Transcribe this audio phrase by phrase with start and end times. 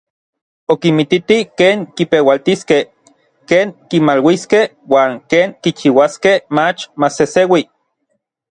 [0.73, 2.83] Okinmititi ken kipeualtiskej,
[3.53, 7.63] ken kimaluiskej uan ken kichiuaskej mach maseseui.